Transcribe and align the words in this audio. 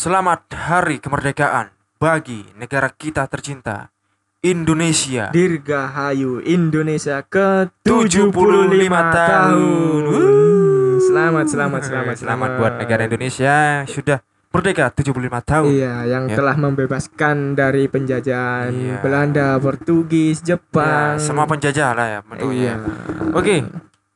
Selamat 0.00 0.48
Hari 0.48 0.96
Kemerdekaan 0.96 1.76
bagi 2.00 2.40
negara 2.56 2.88
kita 2.88 3.28
tercinta, 3.28 3.92
Indonesia. 4.40 5.28
Dirgahayu 5.28 6.40
Indonesia 6.40 7.20
ke 7.20 7.68
75 7.84 8.32
75 8.32 8.96
tahun. 8.96 10.02
Selamat, 11.04 11.46
selamat, 11.52 11.82
selamat, 11.84 12.14
Selamat 12.16 12.50
buat 12.56 12.72
negara 12.80 13.04
Indonesia 13.04 13.84
sudah 13.84 14.24
merdeka 14.48 14.88
75 14.88 15.44
tahun. 15.44 15.68
Iya, 15.68 16.08
yang 16.08 16.32
Ya. 16.32 16.36
telah 16.40 16.56
membebaskan 16.56 17.52
dari 17.52 17.84
penjajahan 17.84 18.72
Iya. 18.72 19.04
Belanda, 19.04 19.60
Portugis, 19.60 20.40
Ya, 20.40 20.56
Jepang. 20.56 21.20
semua 21.20 21.44
penjajah 21.44 21.92
lah 21.92 22.06
ya. 22.08 22.20
Iya. 22.40 22.74
Oke, 23.36 23.68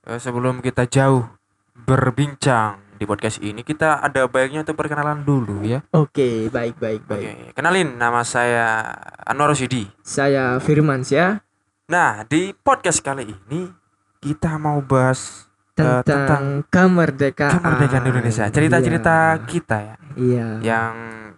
eh, 0.09 0.17
sebelum 0.17 0.65
kita 0.65 0.89
jauh 0.89 1.29
berbincang 1.77 2.84
di 3.05 3.07
podcast 3.07 3.37
ini, 3.39 3.61
kita 3.61 4.01
ada 4.01 4.25
baiknya 4.25 4.65
untuk 4.65 4.75
perkenalan 4.75 5.21
dulu 5.21 5.61
ya. 5.61 5.85
Oke, 5.93 6.49
baik, 6.49 6.81
baik, 6.81 7.05
baik. 7.05 7.21
Oke, 7.21 7.53
kenalin 7.53 7.95
nama 7.95 8.25
saya 8.25 8.97
Anwar 9.23 9.53
Rosidi. 9.53 9.85
Saya 10.01 10.57
Firmansyah 10.57 11.45
Nah, 11.85 12.25
di 12.25 12.57
podcast 12.57 13.05
kali 13.05 13.29
ini 13.29 13.69
kita 14.17 14.57
mau 14.57 14.81
bahas 14.81 15.45
eh, 15.77 15.85
tentang, 16.01 16.01
tentang 16.01 16.45
kemerdekaan. 16.73 17.61
kemerdekaan 17.61 18.09
Indonesia. 18.09 18.49
Cerita-cerita 18.49 19.37
Iya. 19.37 19.45
kita 19.45 19.79
ya 19.79 19.95
Iya. 20.17 20.49
yang 20.65 20.95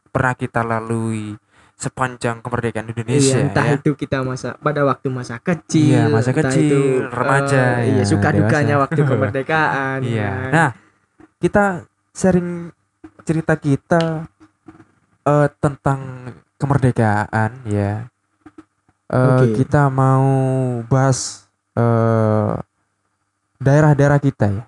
pernah 0.06 0.38
kita 0.38 0.62
lalui 0.62 1.34
sepanjang 1.74 2.40
kemerdekaan 2.40 2.86
Indonesia 2.88 3.36
Iya, 3.36 3.50
entah 3.50 3.66
ya. 3.66 3.74
itu 3.74 3.90
kita 3.92 4.22
masa 4.22 4.54
pada 4.56 4.86
waktu 4.86 5.10
masa 5.10 5.42
kecil, 5.42 5.98
Iya, 5.98 6.14
masa 6.14 6.30
kecil, 6.30 6.62
itu, 6.62 7.10
remaja, 7.10 7.82
eh, 7.82 7.90
iya, 7.90 8.00
ya, 8.00 8.04
suka 8.06 8.28
dukanya 8.30 8.78
waktu 8.78 9.02
kemerdekaan. 9.10 10.06
Iya. 10.06 10.30
kan. 10.30 10.50
Nah, 10.54 10.68
kita 11.46 11.86
sharing 12.10 12.74
cerita 13.22 13.54
kita 13.54 14.26
eh, 15.22 15.48
tentang 15.62 16.34
kemerdekaan 16.58 17.62
ya. 17.70 18.10
Eh, 19.06 19.14
Oke. 19.14 19.62
Kita 19.62 19.86
mau 19.86 20.26
bahas 20.90 21.46
eh, 21.78 22.58
daerah-daerah 23.62 24.18
kita 24.18 24.46
ya. 24.50 24.64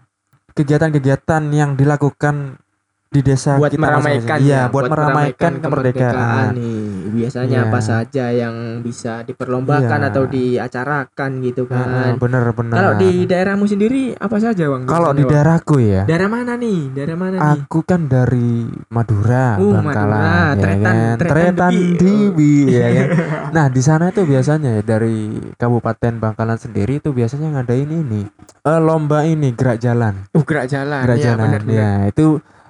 Kegiatan-kegiatan 0.54 1.42
yang 1.50 1.74
dilakukan 1.74 2.62
di 3.08 3.24
desa 3.24 3.56
buat 3.56 3.72
kita 3.72 3.80
meramaikan 3.80 4.20
masing-masing. 4.20 4.44
Iya, 4.44 4.60
ya, 4.60 4.62
buat, 4.68 4.84
meramaikan, 4.86 5.52
kemerdekaan. 5.58 6.46
nih. 6.52 6.84
Biasanya 7.08 7.58
Iya. 7.58 7.66
apa 7.66 7.80
saja 7.80 8.24
yang 8.28 8.56
bisa 8.78 9.24
diperlombakan 9.24 9.98
Iya. 9.98 10.08
atau 10.08 10.22
diacarakan 10.28 11.30
gitu 11.40 11.64
kan. 11.64 12.16
bener 12.18 12.44
bener. 12.52 12.74
Kalau 12.74 12.92
di 12.94 13.24
daerahmu 13.24 13.64
sendiri 13.64 14.12
apa 14.12 14.36
saja, 14.36 14.60
Bang? 14.66 14.84
kalau 14.84 15.10
di 15.10 15.24
daerahku 15.24 15.76
ya, 15.78 16.04
daerah 16.04 16.28
mana 16.28 16.52
nih? 16.54 16.92
Daerah 16.92 17.16
mana 17.16 17.36
nih? 17.38 17.48
aku 17.56 17.80
kan 17.82 18.04
dari 18.04 18.68
Madura, 18.88 19.56
Uh, 19.56 19.72
Bangkalan, 19.72 20.20
Madura, 20.20 20.28
ya 20.28 20.52
Tretan- 20.58 20.84
kan? 20.84 21.16
Tretan. 21.18 21.72
Debi, 21.96 22.54
ya 22.68 22.86
kan. 22.90 23.06
Nah, 23.56 23.66
di 23.66 23.80
sana 23.80 24.12
itu 24.12 24.22
biasanya 24.22 24.70
ya 24.74 24.82
dari 24.84 25.16
Kabupaten 25.56 26.12
Bangkalan 26.14 26.60
sendiri 26.60 27.00
itu 27.00 27.10
biasanya 27.10 27.56
ngadain 27.56 27.88
ini 27.88 28.28
eh, 28.60 28.80
lomba 28.82 29.24
ini 29.24 29.48
gerak 29.50 29.80
jalan, 29.80 30.28
Uh, 30.30 30.44
gerak 30.44 30.68
jalan. 30.68 31.00
gerak 31.02 31.16
Iya, 31.16 31.24
jalan. 31.26 31.44
bener, 31.46 31.60
bener. 31.62 31.72
Ya, 31.74 31.90
itu 32.06 32.26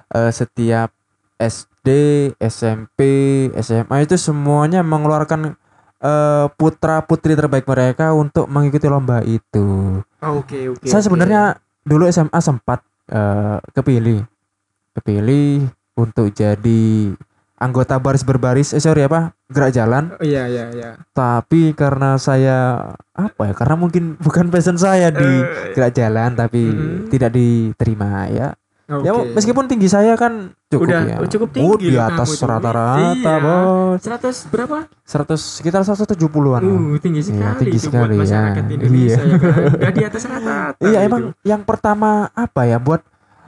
eh, 0.09 0.31
setiap 0.31 0.89
SD, 1.35 1.87
SMP, 2.37 2.99
SMA 3.57 3.97
itu 4.01 4.15
semuanya 4.15 4.81
mengeluarkan 4.81 5.55
putra 6.55 7.03
putri 7.03 7.35
terbaik 7.35 7.67
mereka 7.67 8.15
untuk 8.15 8.47
mengikuti 8.47 8.87
lomba 8.87 9.19
itu. 9.19 9.99
Oh, 10.23 10.39
Oke, 10.39 10.71
oke. 10.71 10.87
Saya 10.87 10.99
oke. 10.99 11.07
sebenarnya 11.07 11.41
dulu 11.83 12.07
SMA 12.07 12.39
sempat 12.39 12.79
eh, 13.07 13.59
kepilih, 13.73 14.23
kepilih 14.95 15.67
untuk 15.95 16.31
jadi 16.31 17.11
anggota 17.59 17.99
baris 17.99 18.23
berbaris, 18.23 18.71
eh 18.71 18.79
sorry 18.79 19.03
apa, 19.03 19.35
gerak 19.51 19.75
jalan. 19.75 20.15
Oh, 20.15 20.23
iya, 20.23 20.47
iya, 20.47 20.65
iya. 20.71 20.89
Tapi 21.11 21.75
karena 21.75 22.15
saya 22.15 22.95
apa 23.11 23.51
ya? 23.51 23.53
Karena 23.55 23.75
mungkin 23.75 24.15
bukan 24.23 24.47
passion 24.47 24.79
saya 24.79 25.11
di 25.11 25.27
Eh, 25.43 25.75
gerak 25.75 25.91
jalan, 25.91 26.31
tapi 26.35 26.63
Mhm. 26.63 27.11
tidak 27.11 27.31
diterima 27.35 28.27
ya. 28.31 28.55
Ya 28.89 29.13
oke. 29.13 29.37
meskipun 29.37 29.69
tinggi 29.69 29.85
saya 29.85 30.17
kan 30.17 30.49
cukup 30.65 30.89
Udah, 30.89 31.01
ya. 31.05 31.17
oh, 31.21 31.29
cukup 31.29 31.47
Oh, 31.47 31.77
tinggi 31.77 31.93
di 31.93 31.93
loh 31.93 32.09
atas 32.09 32.29
rata-rata, 32.41 33.13
Iya. 33.13 33.37
Bos. 33.37 33.97
100 34.01 34.49
berapa? 34.49 34.77
100 35.05 35.37
sekitar 35.37 35.85
170-an. 35.85 36.57
lah. 36.57 36.61
Uh, 36.65 36.97
tinggi 36.97 37.21
sekali 37.21 37.69
tinggi 37.69 37.77
itu 37.77 37.85
sekali, 37.85 38.01
buat 38.01 38.09
ya. 38.09 38.17
masyarakat 38.25 38.63
Indonesia 38.65 38.97
Iya. 38.97 39.17
ya 39.21 39.37
kan. 39.37 39.73
Udah 39.77 39.91
di 39.93 40.01
atas 40.01 40.21
rata-rata. 40.25 40.81
Iya 40.81 40.99
gitu. 40.99 41.05
emang 41.05 41.21
yang 41.45 41.61
pertama 41.61 42.09
apa 42.33 42.61
ya 42.65 42.81
buat 42.81 43.05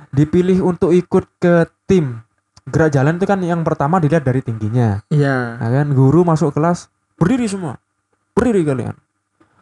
dipilih 0.09 0.62
untuk 0.62 0.94
ikut 0.94 1.25
ke 1.41 1.53
tim 1.85 2.22
gerak 2.63 2.94
jalan 2.94 3.18
itu 3.18 3.25
kan 3.25 3.41
yang 3.41 3.66
pertama 3.66 3.97
dilihat 3.97 4.22
dari 4.22 4.46
tingginya. 4.46 5.01
Iya. 5.09 5.57
Nah, 5.57 5.69
kan 5.74 5.88
guru 5.91 6.22
masuk 6.22 6.53
kelas 6.53 6.85
berdiri 7.18 7.50
semua. 7.50 7.81
Berdiri 8.31 8.62
kalian. 8.62 8.94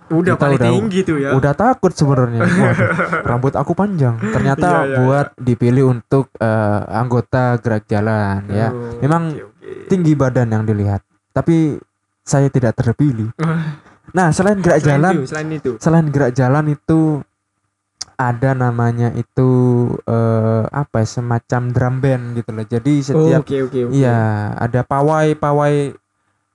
Udah 0.09 0.33
Kita 0.33 0.41
paling 0.41 0.57
udah- 0.57 0.71
tinggi 0.73 0.99
tuh 1.01 1.17
ya. 1.17 1.29
Udah 1.31 1.53
takut 1.53 1.91
sebenarnya. 1.91 2.41
Rambut 3.29 3.53
aku 3.53 3.71
panjang. 3.71 4.17
Ternyata 4.19 4.67
Iya, 4.79 4.85
iya, 4.85 4.95
buat 4.97 5.27
dipilih 5.35 5.85
untuk 5.87 6.33
eh, 6.35 6.81
anggota 6.91 7.55
gerak 7.57 7.85
jalan 7.85 8.41
ya. 8.47 8.69
Oh, 8.69 8.97
Memang 8.99 9.23
oke, 9.31 9.43
oke. 9.45 9.85
Tinggi 9.85 10.13
badan 10.13 10.49
yang 10.49 10.63
dilihat. 10.63 11.01
Tapi 11.29 11.77
saya 12.21 12.47
tidak 12.47 12.73
terpilih. 12.75 13.29
Nah, 14.09 14.33
selain 14.33 14.57
gerak 14.57 14.81
selain 14.81 14.97
jalan, 14.97 15.13
itu, 15.13 15.25
selain 15.27 15.49
itu. 15.53 15.71
selain 15.77 16.07
gerak 16.09 16.33
jalan 16.33 16.65
itu 16.67 17.21
ada 18.17 18.51
namanya 18.51 19.13
itu 19.13 19.49
eh, 20.01 20.63
apa 20.65 20.95
ya 20.97 21.07
semacam 21.07 21.61
drum 21.69 21.95
band 22.01 22.23
gitu 22.33 22.49
loh. 22.49 22.65
Jadi 22.65 22.93
Oh, 22.97 23.05
setiap 23.05 23.41
Oke 23.45 23.61
oke 23.61 23.79
oke. 23.85 23.93
iya 23.93 24.17
ada 24.57 24.81
pawai-pawai 24.81 25.93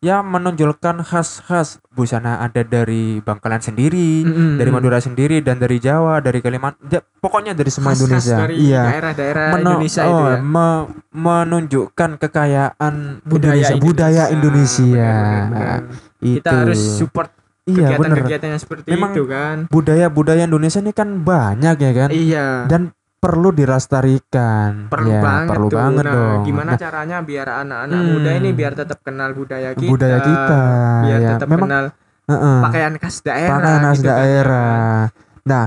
ya 0.05 0.21
menonjolkan 0.21 1.01
khas-khas 1.01 1.81
busana 1.89 2.37
ada 2.39 2.61
dari 2.61 3.25
Bangkalan 3.25 3.57
sendiri, 3.59 4.21
Mm-mm. 4.21 4.61
dari 4.61 4.69
Madura 4.69 5.01
sendiri 5.01 5.41
dan 5.41 5.57
dari 5.57 5.81
Jawa, 5.81 6.21
dari 6.21 6.45
Kalimantan, 6.45 6.85
ya, 6.93 7.01
pokoknya 7.01 7.57
dari 7.57 7.73
semua 7.73 7.97
Khas-khas 7.97 8.05
Indonesia. 8.21 8.37
dari 8.37 8.55
iya. 8.61 8.83
daerah-daerah 8.85 9.47
Meno- 9.57 9.71
Indonesia 9.81 10.03
itu 10.05 10.13
oh, 10.13 10.29
ya. 10.29 10.39
me- 10.39 10.87
menunjukkan 11.11 12.11
kekayaan 12.21 12.95
Budaya 13.25 13.73
Indonesia, 13.73 13.75
budaya 13.81 14.25
Indonesia. 14.29 14.85
Benar, 14.85 15.25
benar, 15.25 15.49
benar. 15.49 15.81
Itu. 16.21 16.35
Kita 16.37 16.51
harus 16.53 16.81
support 17.01 17.29
iya 17.65 17.89
kegiatan-kegiatan 17.89 18.49
yang 18.53 18.61
seperti 18.61 18.87
Memang 18.93 19.13
itu 19.17 19.25
kan. 19.25 19.57
Budaya-budaya 19.73 20.45
Indonesia 20.45 20.85
ini 20.85 20.93
kan 20.93 21.09
banyak 21.25 21.77
ya 21.81 21.93
kan, 21.97 22.09
Iya. 22.13 22.47
dan 22.69 22.93
perlu 23.25 23.49
dilestarikan. 23.51 24.87
Perlu 24.87 25.11
Ya, 25.11 25.21
banget 25.21 25.49
perlu 25.51 25.67
tuh. 25.67 25.79
banget 25.81 26.05
nah, 26.05 26.13
dong. 26.13 26.41
gimana 26.45 26.71
Nah, 26.71 26.79
caranya 26.79 27.19
biar 27.19 27.49
anak-anak 27.59 27.97
Hmm. 27.99 28.11
muda 28.11 28.31
ini 28.35 28.51
biar 28.53 28.73
tetap 28.75 28.99
kenal 29.01 29.33
budaya 29.33 29.73
kita. 29.73 29.89
budaya 29.89 30.19
kita, 30.21 30.63
Biar 31.03 31.19
ya. 31.19 31.31
tetap 31.35 31.49
Memang 31.49 31.65
kenal 31.67 31.85
heeh, 32.25 32.59
pakaian 32.61 32.95
khas 32.95 33.17
daerah. 33.21 33.53
pakaian 33.57 33.81
khas 33.83 33.97
gitu 33.97 34.05
kan, 34.05 34.05
ya 34.05 34.13
kan. 34.13 34.21
daerah. 34.21 34.95
Nah, 35.43 35.65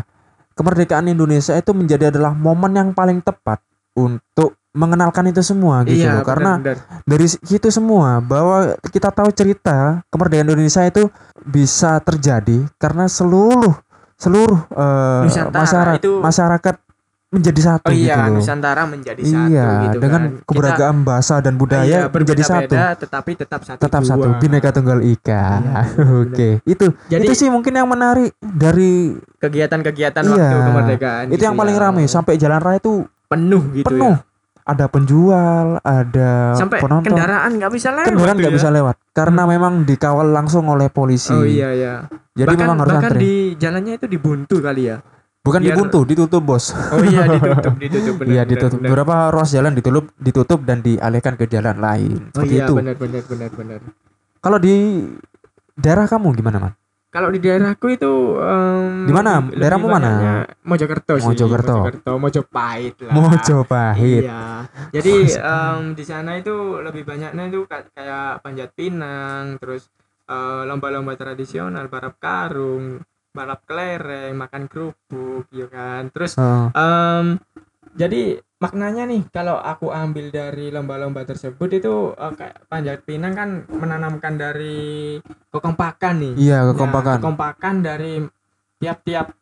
kemerdekaan 0.54 1.06
Indonesia 1.08 1.54
itu 1.54 1.72
menjadi 1.72 2.10
adalah 2.10 2.32
momen 2.32 2.72
yang 2.72 2.90
paling 2.92 3.20
tepat 3.20 3.58
untuk 3.94 4.54
mengenalkan 4.72 5.26
itu 5.26 5.42
semua 5.42 5.82
gitu 5.84 6.06
Iya, 6.06 6.22
loh. 6.22 6.24
Karena 6.24 6.62
benar-benar. 6.62 7.02
dari 7.04 7.26
situ 7.26 7.68
semua 7.68 8.22
bahwa 8.22 8.58
kita 8.86 9.10
tahu 9.10 9.30
cerita 9.32 10.06
kemerdekaan 10.08 10.46
Indonesia 10.48 10.86
itu 10.86 11.10
bisa 11.42 11.98
terjadi 12.00 12.70
karena 12.78 13.10
seluruh 13.10 13.74
seluruh 14.14 14.70
Nusantara 15.26 15.62
masyarakat 15.62 15.98
itu- 16.00 16.22
masyarakat 16.22 16.76
menjadi 17.38 17.62
satu 17.64 17.88
Oh 17.88 17.94
iya, 17.94 18.16
gitu 18.18 18.20
loh. 18.20 18.36
Nusantara 18.38 18.84
menjadi 18.84 19.22
satu 19.22 19.48
iya, 19.48 19.68
gitu 19.86 19.98
dengan 19.98 20.12
kan. 20.18 20.32
Kita- 20.34 20.46
keberagaman 20.48 21.00
bahasa 21.02 21.34
dan 21.38 21.54
iya, 21.54 21.60
budaya 21.60 21.98
menjadi 22.08 22.44
satu. 22.44 22.74
tetapi 23.00 23.32
tetap 23.34 23.62
satu. 23.62 23.80
Tetap 23.80 24.02
jua. 24.02 24.10
satu, 24.12 24.28
bineka 24.38 24.70
tunggal 24.72 25.00
ika. 25.00 25.44
Iya, 25.58 25.82
Oke, 26.26 26.50
itu 26.64 26.86
Jadi 27.08 27.24
itu 27.24 27.34
sih 27.34 27.48
mungkin 27.48 27.72
yang 27.72 27.86
menarik 27.86 28.34
dari 28.40 29.14
kegiatan-kegiatan 29.38 30.24
Iya, 30.24 30.34
waktu 30.36 30.58
kemerdekaan 30.66 31.24
itu 31.28 31.34
gitu 31.34 31.44
yang 31.44 31.56
paling 31.56 31.74
ya. 31.74 31.82
ramai 31.84 32.04
sampai 32.06 32.34
jalan 32.36 32.58
raya 32.58 32.78
itu 32.78 33.06
penuh 33.28 33.64
gitu 33.74 33.88
penuh. 33.88 34.16
ya. 34.16 34.26
Ada 34.68 34.92
penjual, 34.92 35.80
ada 35.80 36.52
Sampai 36.52 36.84
penonton. 36.84 37.08
kendaraan 37.08 37.56
nggak 37.56 37.72
bisa 37.72 37.88
lewat. 37.88 38.08
kendaraan 38.12 38.36
nggak 38.36 38.52
ya. 38.52 38.58
bisa 38.60 38.68
lewat 38.68 38.96
karena 39.12 39.42
memang 39.48 39.74
dikawal 39.82 40.28
langsung 40.28 40.68
oleh 40.68 40.92
polisi. 40.92 41.32
Oh 41.32 41.48
iya 41.48 41.72
iya. 41.72 41.94
Jadi 42.36 42.52
bahkan, 42.52 42.68
memang 42.68 42.78
harus 42.84 42.92
bahkan 42.92 43.12
antri. 43.16 43.22
di 43.24 43.34
jalannya 43.56 43.94
itu 43.96 44.06
dibuntu 44.06 44.60
kali 44.60 44.92
ya. 44.92 45.00
Bukan 45.48 45.60
biar- 45.60 45.74
dibuntu, 45.74 46.00
ditutup 46.04 46.44
bos. 46.44 46.76
Oh 46.92 47.00
iya 47.02 47.24
ditutup 47.34 47.74
ditutup. 47.74 48.16
Iya 48.24 48.44
ditutup. 48.44 48.78
benar. 48.78 48.90
Beberapa 48.92 49.16
ruas 49.32 49.50
jalan 49.50 49.72
ditutup, 49.72 50.12
ditutup 50.14 50.60
dan 50.62 50.80
dialihkan 50.80 51.34
ke 51.34 51.48
jalan 51.48 51.78
lain. 51.78 52.30
Oh 52.30 52.44
Seperti 52.44 52.54
iya 52.54 52.66
itu. 52.66 52.74
benar 52.76 52.96
benar 52.96 53.24
benar 53.24 53.50
benar. 53.50 53.80
Kalau 54.38 54.58
di 54.58 54.76
daerah 55.74 56.06
kamu 56.06 56.28
gimana 56.34 56.60
man? 56.60 56.74
Kalau 57.08 57.32
di 57.32 57.40
daerahku 57.40 57.88
itu 57.90 58.14
em, 58.38 59.08
Di 59.08 59.14
mana? 59.16 59.40
Daerahmu 59.42 59.88
mana? 59.88 60.44
Mojokerto 60.62 61.18
sih. 61.18 61.26
Mojokerto. 61.26 61.74
Mojokerto, 61.80 62.12
Mojopahit 62.20 62.96
lah. 63.02 63.14
Mojopahit. 63.16 64.24
Iya. 64.24 64.44
Jadi 64.92 65.14
em, 65.34 65.82
di 65.94 66.04
sana 66.04 66.36
itu 66.36 66.52
lebih 66.78 67.08
banyaknya 67.08 67.48
itu 67.48 67.64
ka- 67.64 67.90
kayak 67.90 68.44
panjat 68.44 68.70
pinang, 68.72 69.56
terus 69.58 69.88
eh, 70.28 70.62
lomba-lomba 70.68 71.16
tradisional, 71.16 71.88
balap 71.88 72.20
karung, 72.20 73.00
balap 73.36 73.64
kelereng, 73.68 74.34
makan 74.34 74.66
kerupuk, 74.68 75.46
gitu 75.52 75.70
kan. 75.70 76.10
Terus 76.10 76.36
Oh, 76.38 76.70
em, 76.74 77.38
jadi 77.98 78.42
maknanya 78.58 79.06
nih 79.06 79.22
kalau 79.30 79.62
aku 79.62 79.94
ambil 79.94 80.34
dari 80.34 80.74
lomba-lomba 80.74 81.22
tersebut 81.26 81.70
itu 81.78 82.14
uh, 82.18 82.34
kayak 82.34 82.66
panjat 82.66 83.06
pinang 83.06 83.34
kan 83.38 83.50
menanamkan 83.70 84.34
dari 84.38 85.18
kekompakan 85.54 86.16
nih. 86.22 86.34
Iya 86.38 86.58
Nah, 86.66 86.74
kekompakan. 86.74 87.18
kekompakan 87.22 87.76
dari 87.86 88.14
tiap-tiap 88.82 89.34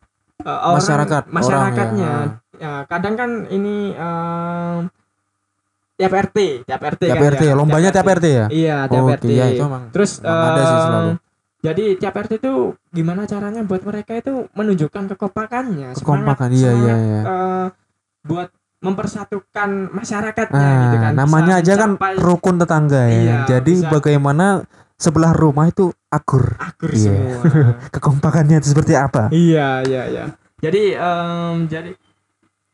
uh, 0.43 0.71
orang 0.71 0.79
Masyarakat, 0.83 1.23
orang 1.27 1.35
masyarakatnya. 1.35 2.11
Ya. 2.11 2.27
ya 2.59 2.73
kadang 2.91 3.15
kan 3.15 3.31
ini 3.51 3.95
um, 3.95 4.87
tiap 5.95 6.11
RT 6.11 6.67
tiap 6.67 6.81
RT 6.83 7.01
tiap 7.07 7.15
kan 7.19 7.31
RT 7.39 7.43
ya, 7.47 7.55
lombanya 7.55 7.89
tiap 7.95 8.07
RT 8.07 8.25
ya? 8.27 8.45
Iya 8.51 8.77
tiap 8.91 9.03
Oke, 9.07 9.15
RT 9.15 9.25
ya, 9.31 9.45
itu 9.47 9.63
emang 9.63 9.83
terus 9.95 10.19
emang 10.19 10.43
ada 10.51 10.61
sih 10.63 10.79
selalu. 10.83 11.11
Jadi 11.65 11.85
tiap 11.95 12.13
RT 12.15 12.31
itu 12.37 12.53
gimana 12.89 13.23
caranya 13.23 13.61
buat 13.61 13.81
mereka 13.81 14.13
itu 14.13 14.45
menunjukkan 14.51 15.09
kekompakannya 15.11 15.93
kekompakan 15.93 16.47
semangat, 16.47 16.61
iya 16.61 16.71
iya 16.71 16.95
semangat, 16.95 16.99
iya 17.01 17.21
eh, 17.23 17.67
buat 18.23 18.49
mempersatukan 18.79 19.69
masyarakatnya 19.91 20.61
Ah, 20.63 20.81
gitu 20.83 20.97
kan 20.99 21.11
namanya 21.15 21.55
Bisa 21.57 21.63
aja 21.65 21.73
kan 21.75 21.91
rukun 22.15 22.55
tetangga 22.55 23.01
ya. 23.03 23.17
Iya, 23.17 23.35
Jadi 23.49 23.73
bisa- 23.75 23.89
bagaimana 23.89 24.45
sebelah 24.95 25.33
rumah 25.33 25.65
itu 25.65 25.89
akur. 26.07 26.53
akur 26.55 26.89
Iya. 26.89 27.01
semua 27.01 27.41
Kekompakannya 27.95 28.61
itu 28.61 28.71
seperti 28.71 28.93
apa? 28.93 29.27
iya 29.29 29.81
iya 29.81 30.03
iya 30.07 30.25
jadi 30.55 30.95
em, 30.95 31.65
jadi 31.65 31.91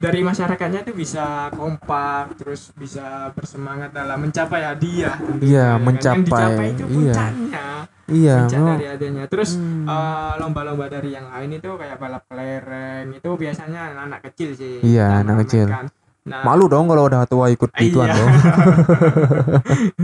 dari 0.01 0.25
masyarakatnya 0.25 0.81
itu 0.81 0.97
bisa 0.97 1.25
kompak 1.53 2.33
terus 2.33 2.73
bisa 2.73 3.29
bersemangat 3.31 3.93
dalam 3.93 4.17
mencapai 4.17 4.65
hadiah 4.65 5.13
Iya, 5.37 5.45
ya 5.45 5.61
kan. 5.61 5.77
yang 5.77 5.81
mencapai, 5.85 6.25
dicapai 6.25 6.67
itu 6.67 6.83
iya. 6.83 6.89
puncaknya 6.89 7.65
Iya, 8.11 8.35
puncak 8.43 8.61
dari 8.75 8.87
adanya 8.89 9.23
terus 9.29 9.49
Hmm. 9.55 9.85
eh, 9.85 10.33
lomba-lomba 10.35 10.85
dari 10.89 11.13
yang 11.13 11.29
lain 11.29 11.49
itu 11.55 11.69
kayak 11.69 11.95
balap 11.95 12.25
kelereng 12.25 13.13
itu 13.13 13.29
biasanya 13.29 13.79
anak 13.95 14.19
kecil 14.25 14.49
sih 14.51 14.81
Iya, 14.81 15.21
anak 15.21 15.45
kecil. 15.45 15.69
memainkan. 15.69 15.87
nah 16.21 16.41
Malu 16.43 16.65
dong 16.65 16.85
kalau 16.85 17.05
udah 17.05 17.23
tua 17.25 17.49
ikut 17.49 17.69
gituan 17.71 18.09
Iya. 18.09 18.17
dong. 18.17 18.31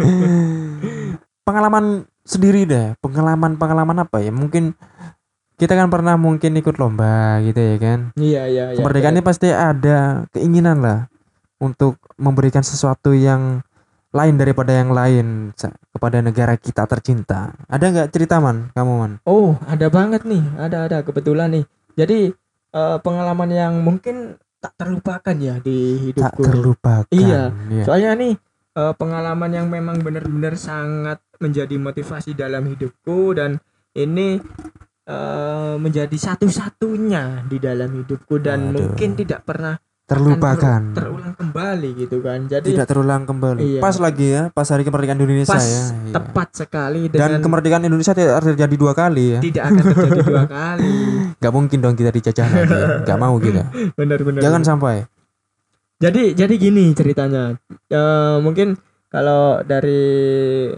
pengalaman 1.43 1.85
sendiri 2.21 2.67
deh, 2.67 2.87
pengalaman-pengalaman 2.99 4.03
apa 4.03 4.19
ya? 4.19 4.31
Mungkin 4.31 4.75
kita 5.57 5.73
kan 5.73 5.89
pernah 5.89 6.13
mungkin 6.15 6.53
ikut 6.53 6.77
lomba 6.77 7.41
gitu 7.41 7.57
ya 7.57 7.75
kan. 7.81 7.99
iya 8.15 8.45
iya 8.45 8.63
iya 8.71 8.77
Kemerdekaan 8.77 9.17
ini 9.17 9.23
pasti 9.25 9.49
ada 9.49 10.29
keinginan 10.29 10.85
lah 10.85 10.99
untuk 11.57 11.97
memberikan 12.21 12.61
sesuatu 12.61 13.17
yang 13.17 13.65
lain 14.13 14.35
daripada 14.37 14.71
yang 14.71 14.93
lain 14.93 15.51
kepada 15.91 16.21
negara 16.21 16.55
kita 16.55 16.85
tercinta. 16.85 17.57
Ada 17.67 17.85
nggak 17.91 18.09
cerita 18.13 18.37
man, 18.37 18.69
kamu 18.71 18.93
man? 18.97 19.11
Oh, 19.25 19.57
ada 19.65 19.89
banget 19.89 20.23
nih. 20.23 20.41
Ada 20.57 20.77
ada 20.89 20.97
kebetulan 21.01 21.49
nih. 21.53 21.65
Jadi 21.97 22.19
eh, 22.71 22.97
pengalaman 23.01 23.49
yang 23.51 23.73
mungkin 23.81 24.37
tak 24.57 24.73
terlupakan 24.77 25.35
ya 25.37 25.57
di 25.61 26.13
Tak 26.13 26.33
hidupku. 26.33 26.41
nih. 26.41 26.47
terlupakan. 26.49 27.13
Iya. 27.13 27.41
Iya. 27.73 27.83
Soalnya 27.83 28.11
nih 28.15 28.33
eh, 28.77 28.93
pengalaman 28.93 29.51
yang 29.53 29.67
memang 29.67 29.97
benar-benar 30.01 30.53
sangat 30.55 31.17
menjadi 31.41 31.75
motivasi 31.77 32.33
dalam 32.33 32.65
hidupku 32.65 33.33
dan 33.37 33.57
ini 33.93 34.37
eh, 35.07 35.75
menjadi 35.77 36.13
satu-satunya 36.13 37.47
di 37.47 37.57
dalam 37.57 37.89
hidupku 37.93 38.37
dan 38.37 38.69
Waduh. 38.69 38.91
mungkin 38.91 39.09
tidak 39.15 39.41
pernah 39.41 39.79
Terlupakan. 40.03 40.55
akan 40.55 40.81
ter- 40.91 41.03
terulang 41.03 41.35
kembali 41.35 41.89
gitu 41.97 42.17
kan. 42.19 42.39
Jadi 42.45 42.63
Tidak 42.65 42.85
terulang 42.85 43.23
kembali. 43.23 43.59
Iya. 43.59 43.81
Pas 43.81 43.95
lagi 43.97 44.27
ya, 44.29 44.47
pas 44.47 44.63
hari 44.65 44.83
kemerdekaan 44.83 45.19
Indonesia 45.19 45.51
pas 45.51 45.59
ya. 45.59 45.83
Iya. 45.83 46.13
tepat 46.13 46.47
sekali 46.53 46.99
Dan 47.07 47.39
kemerdekaan 47.39 47.83
Indonesia 47.83 48.11
tidak 48.11 48.39
terjadi 48.41 48.75
dua 48.77 48.93
kali 48.93 49.35
ya. 49.35 49.39
tidak 49.41 49.63
akan 49.65 49.83
terjadi 49.85 50.19
dua 50.23 50.43
kali. 50.63 50.91
Gak 51.35 51.51
mungkin 51.51 51.77
dong 51.77 51.95
kita 51.95 52.11
dijajah 52.13 52.47
lagi. 52.47 52.79
Gak 53.03 53.17
mau 53.17 53.35
kita. 53.35 53.63
Benar-benar. 53.99 54.39
Jangan 54.39 54.63
sampai. 54.63 54.95
jadi 55.97 56.37
jadi 56.37 56.53
gini 56.55 56.93
ceritanya 56.93 57.57
Eh, 57.89 58.37
mungkin 58.39 58.77
kalau 59.07 59.59
dari 59.61 60.71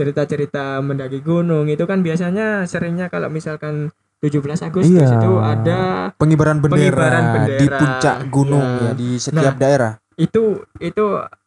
cerita-cerita 0.00 0.80
mendaki 0.80 1.20
gunung 1.20 1.68
itu 1.68 1.84
kan 1.84 2.00
biasanya 2.00 2.64
seringnya 2.64 3.06
kalau 3.06 3.28
misalkan 3.28 3.92
17 4.18 4.40
Agustus 4.62 4.88
Iya. 4.90 5.12
itu 5.14 5.32
ada 5.36 5.80
Pengibaran 6.14 6.58
bendera, 6.58 6.80
Pengibaran 6.80 7.24
bendera. 7.34 7.58
di 7.58 7.66
puncak 7.68 8.16
gunung 8.26 8.64
Iya. 8.64 8.80
ya 8.82 8.92
di 8.94 9.08
setiap 9.16 9.54
daerah. 9.56 9.92
itu 10.14 10.42
itu 10.78 11.04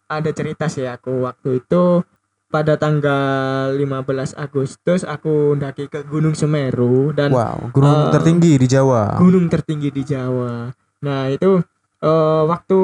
ada 0.07 0.29
cerita 0.29 0.65
sih 0.65 0.85
aku 0.85 1.21
waktu 1.23 1.59
itu 1.59 2.01
pada 2.47 2.77
tanggal 2.77 3.73
15 3.73 4.33
Agustus 4.35 5.01
aku 5.03 5.53
mendaki 5.53 5.85
ke 5.85 6.01
Gunung 6.03 6.33
Semeru 6.33 7.09
dan 7.09 7.29
Wow, 7.29 7.69
gunung 7.69 7.97
Eh, 7.99 8.11
tertinggi 8.11 8.53
di 8.55 8.67
Jawa. 8.67 9.17
gunung 9.17 9.49
tertinggi 9.49 9.89
di 9.89 10.01
Jawa. 10.03 10.69
Nah, 11.01 11.21
itu 11.27 11.65
eh, 11.99 12.41
waktu 12.43 12.79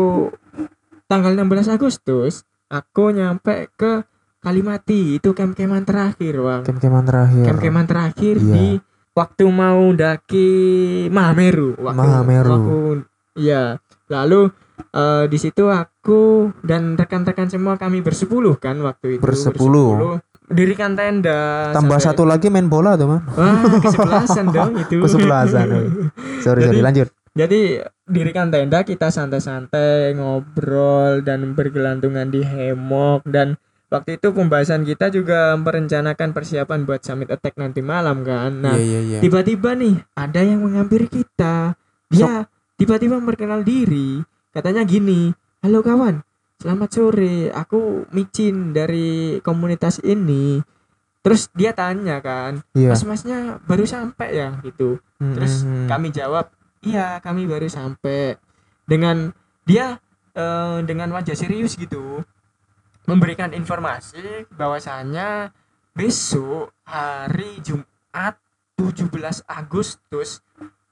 tanggal 1.06 1.34
16 1.34 1.68
Agustus 1.68 2.42
aku 2.68 3.10
nyampe 3.10 3.70
ke 3.72 4.06
Kalimati, 4.40 5.20
itu 5.20 5.30
camp-campan 5.32 5.84
terakhir, 5.84 6.34
Bang. 6.40 6.62
Kem-keman 6.64 7.04
terakhir. 7.04 7.44
Camp-campan 7.46 7.86
terakhir 7.86 8.36
Iya. 8.38 8.54
di 8.56 8.68
waktu 9.12 9.46
mau 9.46 9.84
daki 9.92 10.50
Mahameru. 11.10 11.76
Waktu, 11.76 12.00
Mahameru. 12.00 12.48
waktu- 12.50 13.04
iya. 13.36 13.64
Lalu 14.08 14.48
eh, 14.90 15.28
di 15.28 15.36
situ 15.36 15.68
aku 15.68 16.50
dan 16.62 16.96
rekan-rekan 16.96 17.46
semua 17.46 17.76
kami 17.76 18.00
bersepuluh 18.00 18.56
kan 18.56 18.80
waktu 18.80 19.16
itu. 19.16 19.22
Bersepuluh. 19.22 20.24
Dirikan 20.48 20.96
tenda. 20.96 21.70
Tambah 21.70 22.00
sampai- 22.00 22.08
satu 22.10 22.24
lagi 22.24 22.48
main 22.48 22.66
bola 22.66 22.96
tuh, 22.96 23.06
Man. 23.06 23.22
Wah, 23.30 23.60
kesebelasan 23.78 24.50
dong 24.56 24.74
itu. 24.80 25.04
Kesebelasan. 25.04 25.68
sorry, 25.68 25.86
sorry, 26.40 26.62
Jadi- 26.64 26.82
lanjut. 26.82 27.08
Jadi 27.30 27.78
dirikan 28.04 28.50
tenda 28.50 28.82
kita 28.82 29.12
santai-santai 29.12 30.18
ngobrol 30.18 31.22
dan 31.22 31.54
bergelantungan 31.54 32.26
di 32.26 32.42
hemok 32.42 33.22
dan 33.24 33.60
waktu 33.90 34.22
itu 34.22 34.30
pembahasan 34.30 34.86
kita 34.86 35.10
juga 35.10 35.58
merencanakan 35.58 36.30
persiapan 36.32 36.86
buat 36.86 37.02
summit 37.02 37.34
attack 37.34 37.58
nanti 37.58 37.82
malam 37.82 38.22
kan. 38.22 38.54
Nah, 38.54 38.78
Iya, 38.78 38.86
iya, 38.86 39.00
iya. 39.02 39.20
tiba-tiba 39.20 39.74
nih 39.74 39.98
ada 40.14 40.42
yang 40.46 40.62
menghampiri 40.62 41.10
kita. 41.10 41.74
Dia 42.10 42.46
tiba-tiba 42.78 43.18
memperkenal 43.18 43.66
diri. 43.66 44.22
Katanya 44.50 44.86
gini, 44.86 45.34
"Halo 45.62 45.82
kawan, 45.82 46.22
selamat 46.58 46.90
sore. 46.90 47.50
Aku 47.50 48.06
Micin 48.14 48.72
dari 48.72 49.38
komunitas 49.42 50.02
ini." 50.02 50.62
Terus 51.20 51.52
dia 51.52 51.76
tanya 51.76 52.24
kan, 52.24 52.64
Iya. 52.74 52.96
"Mas-masnya 52.96 53.60
baru 53.68 53.84
sampai 53.84 54.40
ya?" 54.40 54.56
gitu. 54.64 54.98
Terus 55.20 55.68
Mm-mm. 55.68 55.86
kami 55.92 56.16
jawab, 56.16 56.48
iya 56.82 57.20
kami 57.20 57.44
baru 57.44 57.68
sampai. 57.68 58.40
Dengan 58.88 59.36
dia 59.68 60.00
eh, 60.34 60.78
dengan 60.88 61.12
wajah 61.14 61.36
serius 61.36 61.76
gitu 61.76 62.24
memberikan 63.06 63.52
informasi 63.52 64.48
bahwasanya 64.52 65.54
besok 65.94 66.74
hari 66.84 67.62
Jumat 67.62 68.36
17 68.76 69.08
Agustus 69.46 70.42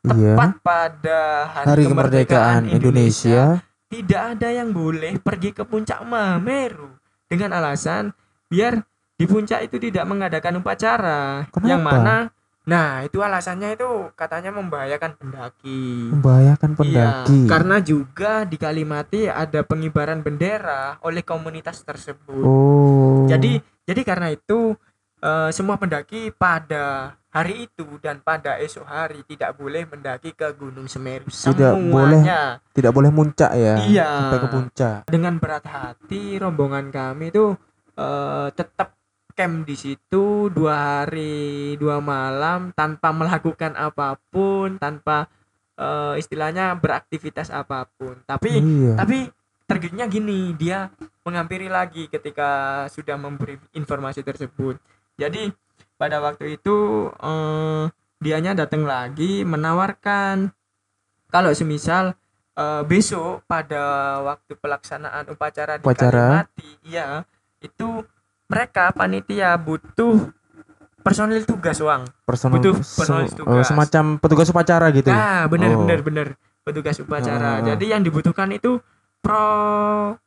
Iya. 0.07 0.39
tepat 0.39 0.51
pada 0.63 1.19
hari, 1.51 1.67
Hari 1.67 1.83
kemerdekaan 1.83 2.63
Indonesia. 2.71 3.59
tidak 3.87 4.21
ada 4.35 4.49
yang 4.51 4.71
boleh 4.71 5.19
pergi 5.19 5.51
ke 5.51 5.67
puncak 5.67 5.99
Mahameru 5.99 6.95
dengan 7.27 7.55
alasan 7.55 8.15
biar 8.47 8.79
di 9.15 9.27
puncak 9.27 9.67
itu 9.67 9.75
tidak 9.79 10.07
mengadakan 10.07 10.59
upacara 10.59 11.43
yang 11.59 11.83
Kenapa? 11.83 11.91
mana 11.91 12.15
nah 12.67 12.99
itu 12.99 13.23
alasannya 13.23 13.79
itu 13.79 14.11
katanya 14.13 14.51
membahayakan 14.51 15.15
pendaki 15.15 16.11
Membahayakan 16.11 16.71
pendaki. 16.75 17.47
Iya, 17.47 17.47
karena 17.47 17.79
juga 17.79 18.43
di 18.43 18.59
Kalimati 18.59 19.31
ada 19.31 19.63
pengibaran 19.63 20.19
bendera 20.19 20.99
oleh 20.99 21.23
komunitas 21.23 21.79
tersebut 21.81 22.43
Oh. 22.43 23.23
jadi 23.25 23.63
jadi 23.87 24.01
karena 24.03 24.35
itu 24.35 24.75
eh, 25.17 25.49
semua 25.49 25.79
pendaki 25.79 26.35
pada 26.35 27.15
hari 27.31 27.69
itu 27.69 27.85
dan 28.01 28.19
pada 28.19 28.57
esok 28.57 28.83
hari 28.83 29.21
tidak 29.23 29.55
boleh 29.55 29.85
mendaki 29.85 30.33
ke 30.33 30.51
Gunung 30.57 30.89
Semeru 30.89 31.29
Tidak 31.29 31.71
semuanya 31.71 32.59
tidak 32.73 32.91
boleh 32.91 33.13
muncak 33.13 33.53
ya. 33.53 33.77
Iya. 33.79 34.09
Sampai 34.27 34.39
ke 34.41 34.49
puncak. 34.49 34.99
dengan 35.07 35.37
berat 35.37 35.63
hati 35.63 36.35
rombongan 36.35 36.89
kami 36.91 37.29
itu 37.31 37.53
eh, 37.95 38.47
tetap 38.51 38.96
camp 39.37 39.69
di 39.69 39.77
situ 39.77 40.49
dua 40.49 41.05
hari 41.05 41.77
dua 41.77 42.01
malam 42.01 42.73
tanpa 42.73 43.13
melakukan 43.13 43.77
apa 43.77 44.17
pun 44.33 44.81
tanpa 44.81 45.29
eh, 45.77 46.17
istilahnya 46.17 46.73
beraktivitas 46.81 47.53
apa 47.53 47.85
pun 47.85 48.17
tapi 48.25 48.57
Iya. 48.57 48.97
tapi 48.97 49.29
targetnya 49.69 50.09
gini 50.09 50.57
dia 50.57 50.89
menghampiri 51.21 51.69
lagi 51.69 52.09
ketika 52.09 52.83
sudah 52.89 53.13
memberi 53.13 53.61
informasi 53.77 54.25
tersebut 54.25 54.81
jadi 55.21 55.53
pada 56.01 56.17
waktu 56.17 56.57
itu 56.57 56.75
eh, 57.13 57.83
dianya 58.17 58.57
datang 58.57 58.89
lagi 58.89 59.45
menawarkan 59.45 60.49
kalau 61.29 61.53
semisal 61.53 62.17
eh, 62.57 62.81
besok 62.89 63.45
pada 63.45 64.17
waktu 64.25 64.57
pelaksanaan 64.57 65.29
upacara 65.29 65.77
di 65.77 65.85
Upacara. 65.85 66.49
Kalimati 66.49 66.71
ya 66.89 67.21
itu 67.61 68.01
mereka 68.47 68.91
panitia 68.91 69.53
butuh 69.55 70.31
personil 70.99 71.43
tugas 71.43 71.77
uang 71.77 72.03
Personal, 72.21 72.57
butuh 72.57 72.75
se- 72.77 72.95
personil 72.97 73.23
eh, 73.23 73.31
tugas. 73.33 73.63
semacam 73.65 74.03
petugas 74.17 74.47
upacara 74.47 74.87
gitu. 74.89 75.07
Nah, 75.07 75.47
benar 75.47 75.69
Oh. 75.69 75.83
benar 75.83 75.99
benar 76.01 76.27
petugas 76.61 76.95
upacara. 76.97 77.59
Ah. 77.59 77.65
Jadi 77.65 77.85
yang 77.89 78.01
dibutuhkan 78.01 78.47
itu 78.49 78.79
pro 79.17 79.43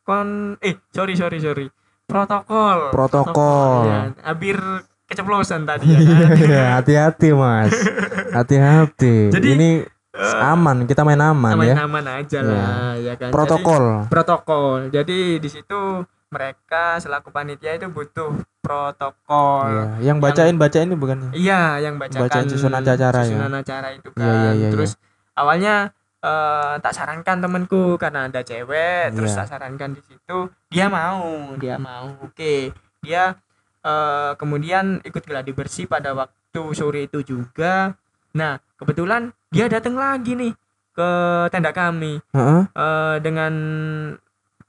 kon 0.03 0.29
eh 0.59 0.77
sorry 0.89 1.15
sorry 1.15 1.39
sorry 1.39 1.67
protokol 2.05 2.91
Protokol. 2.91 3.87
ya 3.87 4.01
hampir 4.25 4.59
keceplosan 5.07 5.63
tadi 5.63 5.87
ya 5.87 6.01
kan 6.27 6.37
Ya, 6.37 6.65
hati-hati 6.75 7.29
mas 7.31 7.71
hati-hati 8.37 9.31
Jadi, 9.31 9.49
ini 9.51 9.71
Eh, 10.11 10.37
aman 10.43 10.85
kita 10.85 11.01
main 11.01 11.17
aman 11.17 11.55
aman 11.55 11.65
ya 11.65 11.75
aman 11.81 12.03
aja 12.05 12.43
lah 12.43 12.99
ya 12.99 13.15
kan 13.15 13.31
Jadi, 13.31 13.33
protokol 13.33 13.85
protokol 14.07 14.91
jadi 14.91 15.39
di 15.39 15.49
situ 15.49 16.03
mereka 16.31 16.97
selaku 16.97 17.29
panitia 17.29 17.75
itu 17.75 17.91
butuh 17.91 18.31
protokol 18.63 19.67
Iya, 19.67 20.15
yang 20.15 20.19
bacain 20.23 20.55
bacain 20.55 20.87
ini 20.87 20.97
bukan 20.97 21.35
Iya, 21.35 21.83
yang 21.83 21.99
bacakan 21.99 22.23
Bacain 22.23 22.47
susunan 22.47 22.81
acara 22.81 23.21
ya? 23.21 23.35
susunan 23.35 23.53
acara 23.53 23.89
itu 23.93 24.09
kan. 24.15 24.23
Iya, 24.23 24.33
iya, 24.33 24.51
iya, 24.55 24.69
terus 24.71 24.91
awalnya 25.35 25.75
eh, 26.21 26.75
tak 26.79 26.93
sarankan 26.93 27.41
temanku 27.41 27.97
karena 27.97 28.29
ada 28.29 28.45
cewek, 28.45 29.17
terus 29.17 29.33
Iya. 29.33 29.39
tak 29.43 29.49
sarankan 29.51 29.91
di 29.97 30.03
situ 30.05 30.39
dia 30.69 30.87
mau, 30.87 31.57
dia 31.57 31.77
mau. 31.81 32.15
Oke, 32.23 32.71
dia 33.01 33.35
eh, 33.83 34.33
kemudian 34.37 35.01
ikut 35.03 35.25
geladi 35.25 35.51
bersih 35.51 35.89
pada 35.89 36.13
waktu 36.15 36.63
sore 36.77 37.09
itu 37.09 37.25
juga. 37.25 37.97
Nah, 38.37 38.61
kebetulan 38.77 39.33
dia 39.51 39.67
datang 39.67 39.99
lagi 39.99 40.37
nih 40.37 40.53
ke 40.93 41.11
tenda 41.49 41.73
kami 41.73 42.21
Heeh. 42.31 42.63
eh, 42.71 43.17
dengan 43.19 43.53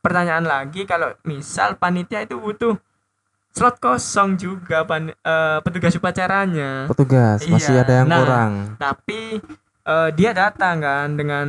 pertanyaan 0.02 0.44
lagi 0.44 0.84
kalau 0.84 1.14
misal 1.24 1.78
panitia 1.78 2.22
itu 2.22 2.36
butuh 2.36 2.76
slot 3.52 3.78
kosong 3.78 4.36
juga 4.36 4.82
pan, 4.82 5.12
eh, 5.12 5.60
petugas 5.62 5.94
upacaranya. 5.94 6.88
Petugas 6.88 7.46
masih 7.46 7.74
Iya, 7.74 7.82
ada 7.82 7.94
yang 7.96 8.08
nah. 8.08 8.20
kurang. 8.20 8.54
tapi 8.76 9.20
eh, 9.82 10.10
dia 10.14 10.32
datang 10.32 10.78
kan 10.80 11.08
dengan 11.14 11.48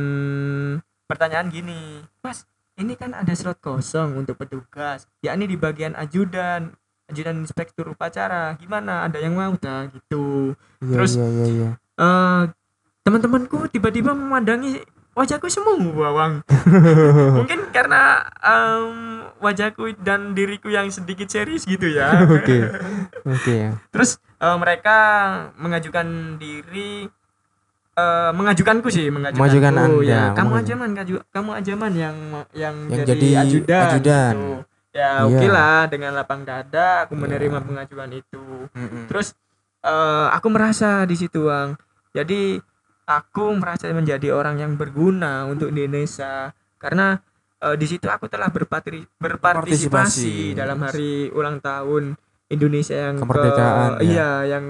pertanyaan 1.05 1.47
gini 1.47 2.01
mas 2.19 2.45
ini 2.73 2.93
kan 2.93 3.13
ada 3.13 3.29
slot 3.31 3.59
kosong 3.59 4.17
untuk 4.17 4.33
petugas 4.35 5.05
yakni 5.19 5.45
di 5.45 5.53
bagian 5.53 5.93
ajudan 5.93 6.73
ajudan 7.05 7.35
inspektur 7.37 7.85
upacara. 7.87 8.55
Gimana 8.55 9.05
ada 9.05 9.17
yang 9.17 9.33
mau? 9.33 9.53
Tak 9.53 9.93
gitu. 9.93 10.57
Iya 10.79 10.95
Terus- 10.97 11.15
iya 11.15 11.27
iya 11.27 11.45
iya. 11.47 11.69
eh 11.95 12.43
teman-temanku 13.03 13.67
tiba-tiba 13.69 14.11
memandangi 14.11 14.79
wajahku 15.13 15.45
semua 15.45 15.77
bawang 15.77 16.41
mungkin 17.37 17.69
karena 17.69 18.01
em, 18.39 18.93
wajahku 19.37 19.93
dan 19.99 20.31
diriku 20.31 20.67
yang 20.67 20.89
sedikit 20.89 21.27
serius 21.27 21.63
gitu 21.63 21.85
ya 21.87 22.09
oke 22.35 22.57
oke 23.23 23.57
terus 23.89 24.17
eh, 24.35 24.57
mereka 24.57 24.97
mengajukan 25.55 26.07
diri 26.35 27.05
eh, 27.93 28.31
mengajukanku 28.31 28.89
sih 28.89 29.07
mengajukanku 29.07 29.37
Mengajukan 29.39 29.73
Anda, 29.75 30.01
ya 30.03 30.21
kamu 30.33 30.49
mengajukan. 30.49 30.59
aja 30.59 30.73
man 30.75 30.91
kaju- 30.95 31.25
kamu 31.29 31.49
aja 31.53 31.73
man 31.75 31.93
yang 31.93 32.17
yang, 32.51 32.75
Yang 32.87 32.97
jadi, 32.99 33.07
jadi 33.07 33.27
ajudan, 33.39 33.81
ajudan. 33.87 34.33
gitu. 34.33 34.53
ya 34.93 35.09
Iya. 35.15 35.23
oke 35.23 35.47
lah 35.47 35.79
dengan 35.87 36.11
lapang 36.13 36.41
dada 36.41 36.87
aku 37.03 37.13
Iya. 37.13 37.21
menerima 37.23 37.57
pengajuan 37.61 38.11
itu 38.11 38.45
Mm-mm. 38.71 39.05
terus 39.05 39.37
eh, 39.83 40.27
aku 40.31 40.47
merasa 40.49 41.03
di 41.03 41.13
situ 41.13 41.45
bang 41.45 41.77
jadi 42.11 42.61
aku 43.07 43.55
merasa 43.55 43.91
menjadi 43.91 44.31
orang 44.33 44.59
yang 44.59 44.73
berguna 44.75 45.47
untuk 45.47 45.71
Indonesia. 45.71 46.51
Karena 46.79 47.19
eh, 47.63 47.75
di 47.75 47.85
situ 47.87 48.07
aku 48.07 48.27
telah 48.27 48.51
berpatri, 48.51 49.03
berpartisipasi 49.19 49.89
Partisipasi. 49.89 50.57
dalam 50.57 50.79
hari 50.83 51.31
ulang 51.31 51.59
tahun 51.63 52.15
Indonesia 52.51 53.09
yang 53.09 53.15
Kemerdekaan, 53.17 53.89
ke, 53.97 54.03
ya. 54.03 54.09
iya 54.09 54.29
yang 54.57 54.65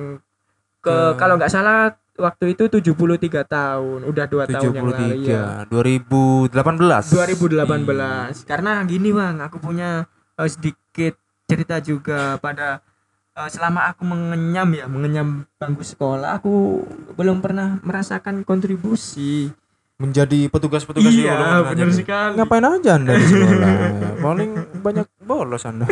ke, 0.80 0.96
kalau 1.20 1.36
nggak 1.36 1.52
salah 1.52 1.92
waktu 2.14 2.54
itu 2.54 2.70
73 2.70 3.42
tahun 3.50 4.00
udah 4.06 4.26
dua 4.30 4.46
tahun 4.46 4.70
yang 4.70 4.86
lalu 4.86 5.26
ya 5.26 5.66
73 5.66 6.54
2018 6.54 6.54
2018 6.54 8.46
karena 8.46 8.86
gini 8.86 9.10
bang 9.10 9.42
aku 9.42 9.58
punya 9.58 10.06
eh, 10.38 10.50
sedikit 10.50 11.18
cerita 11.50 11.82
juga 11.82 12.38
pada 12.38 12.86
eh, 13.34 13.50
selama 13.50 13.90
aku 13.90 14.06
mengenyam 14.06 14.70
ya 14.72 14.86
mengenyam 14.86 15.50
bangku 15.58 15.82
sekolah 15.82 16.38
aku 16.38 16.84
belum 17.14 17.42
pernah 17.42 17.82
merasakan 17.82 18.46
kontribusi. 18.46 19.50
Menjadi 19.94 20.50
petugas-petugas 20.50 21.14
di 21.14 21.22
iya 21.22 21.38
Uluwatu 21.38 21.78
benar 21.78 21.90
sekali. 21.94 22.34
Ngapain 22.36 22.66
aja 22.66 22.92
anda 22.98 23.14
di 23.14 23.24
sekolah? 23.30 23.74
Paling 24.20 24.52
banyak 24.82 25.08
bolos 25.22 25.64
anda. 25.64 25.86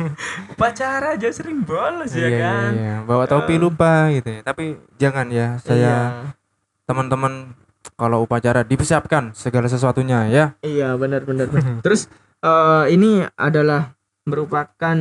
Upacara 0.56 1.14
aja 1.14 1.28
sering 1.30 1.60
bolos 1.62 2.16
iya, 2.16 2.26
ya 2.26 2.28
iya, 2.32 2.40
kan? 2.40 2.72
iya. 2.74 2.94
bawa 3.04 3.24
topi 3.28 3.54
Eh. 3.54 3.60
lupa 3.60 4.08
gitu 4.10 4.28
ya. 4.28 4.40
Tapi 4.42 4.64
jangan 4.96 5.26
ya 5.30 5.60
saya 5.60 5.76
iya, 5.78 5.96
teman-teman 6.88 7.52
kalau 7.94 8.24
upacara 8.24 8.64
dipersiapkan 8.64 9.36
segala 9.36 9.68
sesuatunya 9.68 10.26
ya. 10.32 10.44
Iya 10.64 10.96
benar 10.96 11.22
benar 11.22 11.46
benar. 11.52 11.84
terus 11.84 12.08
eh, 12.40 12.84
ini 12.90 13.22
adalah 13.36 13.94
merupakan 14.24 14.96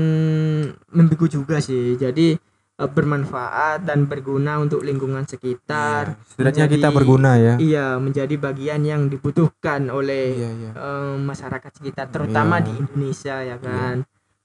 mimpiku 0.90 1.26
juga 1.26 1.58
sih 1.58 1.94
jadi 1.94 2.36
eh, 2.74 2.90
bermanfaat 2.90 3.84
dan 3.84 4.06
berguna 4.06 4.58
untuk 4.58 4.82
lingkungan 4.82 5.24
sekitar 5.24 6.14
Iya, 6.14 6.26
setidaknya 6.28 6.66
kita 6.66 6.78
menjadi- 6.82 6.98
berguna 6.98 7.32
ya 7.36 7.54
Iya, 7.56 7.88
menjadi 7.98 8.36
bagian 8.36 8.82
yang 8.82 9.02
dibutuhkan 9.08 9.88
oleh 9.88 10.26
iya 10.36 10.50
iya 10.52 10.72
eh, 10.72 11.16
masyarakat 11.18 11.72
sekitar, 11.72 12.10
terutama 12.10 12.58
Iya. 12.58 12.66
di 12.66 12.72
Indonesia 12.76 13.36
ya 13.40 13.58
kan. 13.58 13.96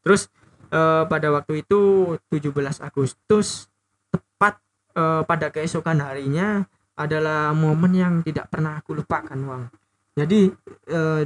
Terus 0.01 0.29
eh, 0.69 1.03
pada 1.05 1.29
waktu 1.31 1.63
itu 1.63 1.81
17 2.29 2.53
Agustus 2.79 3.73
tepat 4.09 4.61
eh, 4.93 5.23
pada 5.23 5.49
keesokan 5.49 6.01
harinya 6.01 6.65
adalah 6.95 7.53
momen 7.53 7.93
yang 7.93 8.15
tidak 8.21 8.49
pernah 8.49 8.77
aku 8.77 8.93
lupakan, 8.95 9.37
Wang. 9.39 9.69
Jadi 10.15 10.49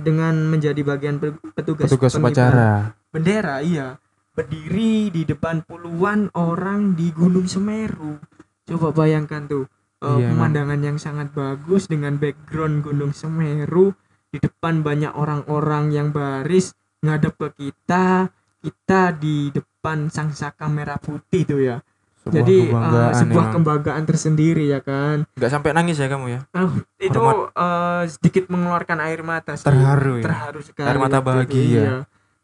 dengan 0.02 0.34
menjadi 0.50 0.82
bagian 0.82 1.22
pe- 1.22 1.38
petugas, 1.54 1.86
petugas 1.86 2.10
pengibar 2.10 2.26
upacara 2.26 2.70
bendera, 3.10 3.60
iya, 3.60 3.98
berdiri 4.32 5.10
di 5.10 5.22
depan 5.22 5.62
puluhan 5.62 6.30
orang 6.32 6.94
di 6.94 7.10
Gunung 7.10 7.46
Semeru. 7.46 8.16
Coba 8.64 8.94
bayangkan 8.94 9.44
tuh 9.44 9.64
eh, 9.98 10.06
Iya, 10.16 10.30
pemandangan 10.30 10.80
yang 10.80 10.96
sangat 10.96 11.30
bagus 11.30 11.86
dengan 11.86 12.16
background 12.16 12.80
Gunung 12.80 13.12
Semeru 13.12 13.92
di 14.30 14.38
depan 14.38 14.80
banyak 14.80 15.10
orang-orang 15.12 15.90
yang 15.90 16.08
baris 16.10 16.70
ngadep 17.02 17.34
ke 17.34 17.48
kita 17.58 18.30
kita 18.60 19.10
di 19.12 19.50
depan 19.50 20.06
sang 20.06 20.30
saka 20.30 20.68
merah 20.68 21.00
putih 21.00 21.42
tuh 21.42 21.58
ya 21.58 21.76
sebuah 22.20 22.30
jadi 22.30 22.56
eh, 22.60 22.64
kebanggaan 22.68 23.12
sebuah 23.16 23.42
emang. 23.42 23.54
kembanggaan 23.56 24.04
tersendiri 24.04 24.68
ya 24.68 24.78
kan 24.78 25.24
nggak 25.34 25.50
sampai 25.50 25.72
nangis 25.72 25.96
ya 25.96 26.06
kamu 26.06 26.26
ya 26.30 26.40
Ah, 26.52 26.68
itu 26.96 27.16
Hormat. 27.16 27.50
eh, 27.50 28.02
sedikit 28.06 28.44
mengeluarkan 28.46 28.98
air 29.00 29.20
mata 29.20 29.56
sih. 29.56 29.64
Terharu 29.64 30.20
ya? 30.20 30.22
terharu 30.22 30.60
sekali 30.60 30.86
Air 30.86 30.98
mata 31.00 31.18
bahagia. 31.18 31.58
iya. 31.58 31.94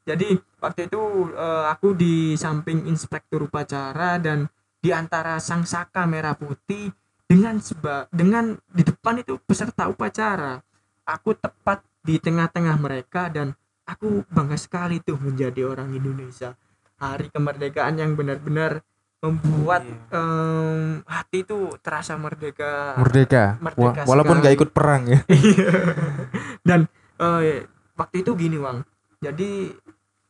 Jadi 0.07 0.29
waktu 0.57 0.87
itu 0.87 1.03
eh, 1.35 1.65
aku 1.67 1.93
di 1.93 2.15
samping 2.35 2.87
inspektur 2.87 3.45
upacara 3.45 4.17
dan 4.17 4.47
di 4.79 4.95
antara 4.95 5.37
sang 5.37 5.67
saka 5.67 6.07
merah 6.07 6.33
putih 6.33 6.95
dengan 7.27 7.59
seba 7.59 8.07
dengan 8.09 8.55
di 8.71 8.81
depan 8.81 9.19
itu 9.19 9.35
peserta 9.43 9.91
upacara. 9.91 10.63
Aku 11.03 11.35
tepat 11.35 11.83
di 12.01 12.17
tengah-tengah 12.17 12.79
mereka 12.79 13.27
dan 13.27 13.51
aku 13.83 14.23
bangga 14.27 14.55
sekali 14.55 14.99
tuh 14.99 15.19
menjadi 15.19 15.67
orang 15.67 15.91
Indonesia. 15.91 16.55
Hari 16.97 17.29
kemerdekaan 17.29 17.99
yang 17.99 18.15
benar-benar 18.15 18.87
membuat 19.19 19.83
Iya. 19.83 19.97
em, 20.13 20.79
hati 21.03 21.43
itu 21.43 21.75
terasa 21.83 22.15
merdeka. 22.15 22.95
Merdeka, 22.97 23.59
Merdeka 23.59 24.01
Wa- 24.03 24.07
walaupun 24.07 24.39
sekali. 24.39 24.43
nggak 24.45 24.55
ikut 24.55 24.71
perang 24.71 25.03
ya. 25.05 25.19
Dan 26.69 26.87
eh, 27.19 27.67
waktu 27.95 28.17
itu 28.23 28.31
gini 28.35 28.59
Wang. 28.59 28.87
Jadi 29.19 29.73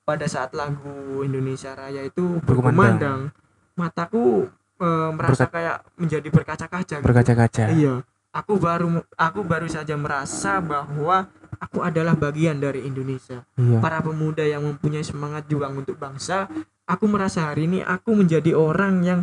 pada 0.07 0.25
saat 0.25 0.55
lagu 0.55 1.21
Indonesia 1.21 1.75
Raya 1.75 2.07
itu 2.07 2.39
Berkumandang. 2.47 3.35
mataku 3.75 4.47
eh, 4.79 5.11
merasa 5.11 5.45
Berkat- 5.45 5.53
kayak 5.53 5.77
menjadi 5.99 6.29
berkaca-kaca 6.31 6.95
gitu. 7.03 7.05
berkaca-kaca. 7.05 7.65
Iya. 7.75 7.95
Aku 8.31 8.61
baru 8.61 9.03
aku 9.17 9.41
baru 9.43 9.67
saja 9.67 9.97
merasa 9.97 10.63
bahwa 10.63 11.27
aku 11.59 11.81
adalah 11.83 12.15
bagian 12.15 12.57
dari 12.57 12.87
Indonesia. 12.87 13.43
Iya. 13.59 13.83
Para 13.83 13.99
pemuda 13.99 14.47
yang 14.47 14.63
mempunyai 14.63 15.03
semangat 15.03 15.51
juang 15.51 15.75
untuk 15.75 15.99
bangsa 15.99 16.47
aku 16.87 17.05
merasa 17.11 17.51
hari 17.51 17.67
ini 17.67 17.83
aku 17.83 18.15
menjadi 18.15 18.55
orang 18.55 19.03
yang 19.03 19.21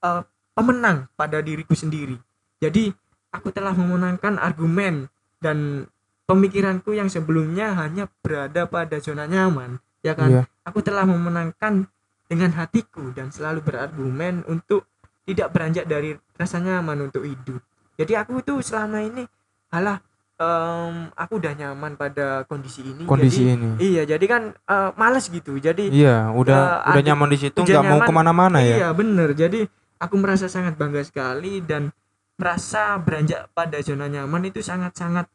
eh, 0.00 0.22
pemenang 0.56 1.12
pada 1.12 1.44
diriku 1.44 1.76
sendiri. 1.76 2.16
Jadi 2.56 2.88
aku 3.30 3.52
telah 3.52 3.76
memenangkan 3.76 4.40
argumen 4.40 5.12
dan 5.42 5.84
pemikiranku 6.24 6.94
yang 6.94 7.10
sebelumnya 7.10 7.74
hanya 7.74 8.06
berada 8.22 8.64
pada 8.64 8.96
zona 8.96 9.26
nyaman 9.26 9.76
ya 10.02 10.12
kan? 10.18 10.28
Iya. 10.28 10.42
Aku 10.66 10.82
telah 10.82 11.06
memenangkan 11.06 11.86
dengan 12.26 12.50
hatiku 12.58 13.10
dan 13.14 13.30
selalu 13.30 13.62
berargumen 13.64 14.46
untuk 14.50 14.86
tidak 15.22 15.54
beranjak 15.54 15.86
dari 15.86 16.14
rasa 16.34 16.58
nyaman 16.58 17.10
untuk 17.10 17.22
hidup. 17.22 17.62
Jadi 17.94 18.12
aku 18.18 18.42
itu 18.42 18.58
selama 18.62 19.04
ini 19.04 19.22
alah 19.70 20.02
em, 20.40 21.08
aku 21.14 21.38
udah 21.38 21.52
nyaman 21.54 21.94
pada 21.94 22.42
kondisi 22.50 22.82
ini. 22.82 23.06
Kondisi 23.06 23.46
jadi, 23.46 23.54
ini. 23.54 23.70
iya 23.78 24.02
jadi 24.02 24.24
kan 24.26 24.42
eh, 24.54 24.90
males 24.98 25.30
gitu. 25.30 25.54
Jadi 25.56 25.92
iya 25.94 26.30
udah 26.34 26.88
Ya, 26.88 26.90
udah 26.94 27.02
nyaman 27.12 27.28
di 27.30 27.38
situ 27.38 27.58
nggak 27.62 27.84
mau 27.86 28.00
ke 28.02 28.12
mana-mana 28.12 28.58
ya? 28.58 28.86
Iya 28.86 28.88
bener. 28.90 29.32
Jadi 29.38 29.62
aku 30.02 30.14
merasa 30.18 30.50
sangat 30.50 30.74
bangga 30.74 31.06
sekali 31.06 31.62
dan 31.62 31.94
merasa 32.34 32.98
beranjak 32.98 33.46
pada 33.54 33.78
zona 33.84 34.10
nyaman 34.10 34.50
itu 34.50 34.64
sangat-sangat 34.64 35.30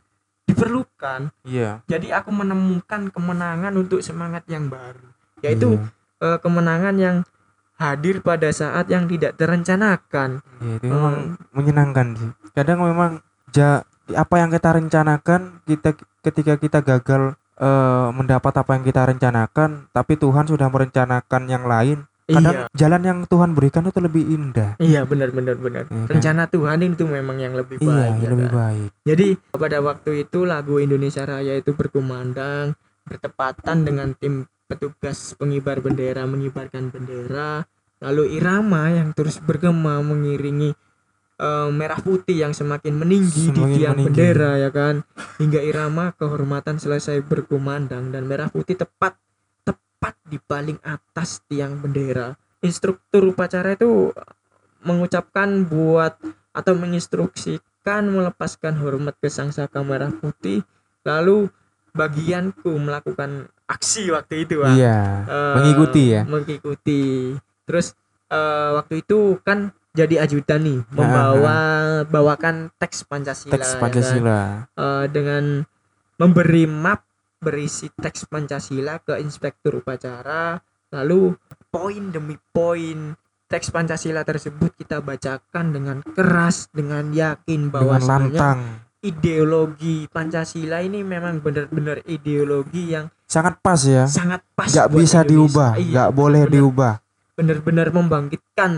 diperlukan. 0.47 1.29
Iya. 1.43 1.83
Jadi 1.85 2.15
aku 2.15 2.31
menemukan 2.31 3.11
kemenangan 3.11 3.73
untuk 3.75 3.99
semangat 3.99 4.47
yang 4.47 4.71
baru 4.71 5.17
yaitu 5.45 5.77
iya. 5.77 6.33
eh, 6.33 6.37
kemenangan 6.41 6.95
yang 6.97 7.17
hadir 7.77 8.25
pada 8.25 8.49
saat 8.49 8.89
yang 8.89 9.05
tidak 9.05 9.37
terencanakan. 9.37 10.41
Iya, 10.65 10.73
itu 10.81 10.87
memang 10.89 11.37
menyenangkan 11.53 12.07
sih. 12.17 12.31
Kadang 12.57 12.81
memang 12.81 13.21
ja, 13.53 13.85
apa 14.17 14.35
yang 14.41 14.49
kita 14.49 14.73
rencanakan 14.73 15.61
kita 15.69 15.93
ketika 16.25 16.53
kita 16.57 16.79
gagal 16.81 17.37
eh, 17.61 18.07
mendapat 18.15 18.53
apa 18.57 18.71
yang 18.79 18.83
kita 18.87 19.05
rencanakan 19.05 19.91
tapi 19.93 20.17
Tuhan 20.17 20.49
sudah 20.49 20.67
merencanakan 20.71 21.41
yang 21.51 21.69
lain 21.69 22.07
kadang 22.29 22.55
iya 22.57 22.67
jalan 22.73 23.01
yang 23.01 23.19
Tuhan 23.23 23.51
berikan 23.51 23.83
itu 23.83 23.97
lebih 23.97 24.23
indah 24.25 24.75
iya 24.77 25.01
benar 25.03 25.29
benar 25.29 25.55
benar 25.55 25.85
Iya 25.85 25.95
kan? 25.97 26.07
rencana 26.09 26.43
Tuhan 26.45 26.79
itu 26.85 27.03
memang 27.03 27.37
yang 27.37 27.53
lebih 27.53 27.79
iya 27.79 27.87
baik 28.11 28.15
ya 28.17 28.29
lebih 28.29 28.47
kan? 28.47 28.55
baik 28.55 28.89
Jadi 29.03 29.27
pada 29.49 29.77
waktu 29.79 30.11
itu 30.21 30.39
lagu 30.43 30.75
Indonesia 30.77 31.23
Raya 31.23 31.55
itu 31.55 31.71
berkumandang 31.71 32.75
bertepatan 33.03 33.77
dengan 33.81 34.11
tim 34.11 34.33
petugas 34.65 35.31
pengibar 35.33 35.79
bendera 35.79 36.23
mengibarkan 36.23 36.89
bendera 36.89 37.63
lalu 37.97 38.35
irama 38.35 38.91
yang 38.91 39.09
terus 39.09 39.39
bergema 39.39 39.97
mengiringi 40.01 40.75
eh, 41.37 41.69
merah 41.71 41.97
putih 41.97 42.37
yang 42.37 42.51
semakin 42.51 42.93
meninggi 42.93 43.47
Semakin 43.47 43.55
di 43.55 43.75
tiang 43.77 43.95
meninggi. 43.95 44.07
bendera 44.11 44.51
ya 44.57 44.69
kan 44.69 44.95
hingga 45.37 45.61
irama 45.61 46.11
kehormatan 46.13 46.75
selesai 46.75 47.23
berkumandang 47.23 48.11
dan 48.11 48.25
merah 48.25 48.47
putih 48.47 48.75
tepat 48.75 49.15
tepat 49.97 50.13
di 50.29 50.37
paling 50.37 50.77
atas 50.85 51.41
tiang 51.49 51.81
bendera. 51.81 52.37
Instruktur 52.61 53.33
upacara 53.33 53.73
itu 53.73 54.13
mengucapkan 54.85 55.65
buat 55.65 56.13
atau 56.53 56.73
menginstruksikan 56.77 58.05
melepaskan 58.05 58.77
hormat 58.77 59.17
ke 59.17 59.25
sang 59.25 59.49
saka 59.49 59.81
merah 59.81 60.13
putih. 60.13 60.61
Lalu 61.01 61.49
bagianku 61.97 62.69
melakukan 62.77 63.49
aksi 63.65 64.13
waktu 64.13 64.45
itu 64.45 64.61
Wak. 64.61 64.77
iya 64.77 65.25
Eh, 65.25 65.53
mengikuti 65.57 66.03
ya? 66.13 66.21
mengikuti. 66.29 67.33
Terus 67.65 67.97
eh, 68.29 68.69
waktu 68.77 69.01
itu 69.01 69.41
kan 69.41 69.73
jadi 69.97 70.21
ajudan 70.29 70.61
nih 70.61 70.77
Ah, 70.77 70.93
membawa 70.93 71.57
bawakan 72.05 72.69
teks 72.77 73.01
Pancasila 73.09 73.49
teks 73.49 73.65
ya 73.65 73.73
kan? 73.73 73.81
Pancasila. 73.81 74.39
Eh, 74.77 75.05
dengan 75.09 75.65
memberi 76.21 76.69
map 76.69 77.01
berisi 77.37 77.87
teks 77.93 78.25
Pancasila 78.25 78.97
ke 78.99 79.17
inspektur 79.17 79.79
upacara 79.79 80.57
lalu 80.89 81.35
poin 81.67 82.09
demi 82.09 82.35
poin 82.49 83.13
teks 83.45 83.69
Pancasila 83.69 84.23
tersebut 84.23 84.73
kita 84.75 84.99
bacakan 84.99 85.71
dengan 85.71 85.97
keras 86.03 86.67
dengan 86.73 87.13
yakin 87.13 87.69
bahwa 87.69 87.95
ideologi 88.99 90.09
Pancasila 90.09 90.81
ini 90.81 91.05
memang 91.05 91.39
benar-benar 91.39 92.01
ideologi 92.05 92.91
yang 92.91 93.07
sangat 93.23 93.61
pas 93.61 93.79
ya 93.79 94.03
sangat 94.09 94.41
pas 94.51 94.67
nggak 94.67 94.89
bisa 94.91 95.21
Indonesia. 95.21 95.29
diubah 95.29 95.69
Iya, 95.77 95.87
nggak 95.93 96.09
boleh 96.11 96.43
bener. 96.43 96.53
diubah 96.57 96.93
benar-benar 97.37 97.87
membangkitkan 97.93 98.71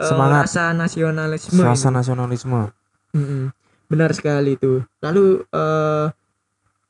eh, 0.00 0.08
Semangat. 0.08 0.48
rasa 0.48 0.72
nasionalisme 0.72 1.60
rasa 1.60 1.88
ini. 1.90 1.96
nasionalisme 2.00 2.60
Mm-mm. 3.12 3.52
benar 3.86 4.10
sekali 4.16 4.56
itu 4.56 4.80
lalu 4.98 5.44
eh, 5.44 6.06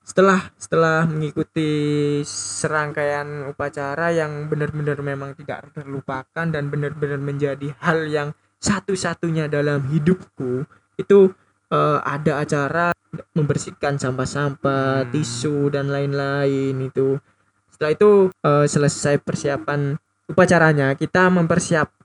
setelah 0.08 0.40
setelah 0.56 1.04
mengikuti 1.04 1.68
serangkaian 2.24 3.44
upacara 3.52 4.08
yang 4.08 4.48
benar-benar 4.48 4.96
memang 5.04 5.36
tidak 5.36 5.68
terlupakan 5.76 6.48
dan 6.48 6.72
benar-benar 6.72 7.20
menjadi 7.20 7.76
hal 7.84 8.08
yang 8.08 8.32
satu-satunya 8.56 9.52
dalam 9.52 9.84
hidupku 9.84 10.64
itu 10.96 11.28
eh, 11.68 11.98
ada 12.00 12.40
acara 12.40 12.96
membersihkan 13.36 14.00
sampah-sampah 14.00 15.04
Hmm. 15.04 15.10
tisu 15.12 15.68
dan 15.68 15.92
lain-lain 15.92 16.72
itu 16.88 17.20
setelah 17.68 17.92
itu 17.92 18.10
eh, 18.32 18.64
selesai 18.64 19.20
persiapan 19.20 19.92
upacaranya 20.24 20.96
kita 20.96 21.28